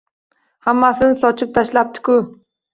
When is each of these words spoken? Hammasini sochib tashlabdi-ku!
Hammasini 0.69 1.19
sochib 1.21 1.55
tashlabdi-ku! 1.61 2.19